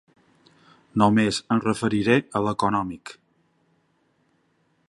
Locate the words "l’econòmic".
2.47-3.15